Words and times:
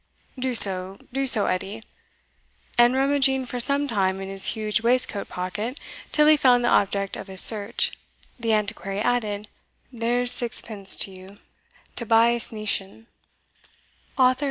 "Do 0.39 0.55
so, 0.55 0.97
do 1.13 1.27
so, 1.27 1.45
Edie;" 1.45 1.83
and 2.75 2.95
rummaging 2.95 3.45
for 3.45 3.59
some 3.59 3.87
time 3.87 4.19
in 4.19 4.29
his 4.29 4.47
huge 4.57 4.81
waistcoat 4.81 5.29
pocket 5.29 5.79
till 6.11 6.25
he 6.25 6.35
found 6.37 6.65
the 6.65 6.69
object 6.69 7.15
of 7.15 7.27
his 7.27 7.41
search, 7.41 7.91
the 8.39 8.51
Antiquary 8.51 8.99
added, 8.99 9.47
"there's 9.93 10.31
sixpence 10.31 10.95
to 10.97 11.11
ye 11.11 11.29
to 11.97 12.05
buy 12.07 12.35
sneeshin." 12.39 13.05